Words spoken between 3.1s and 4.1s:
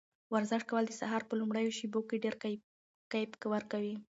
کیف ورکوي.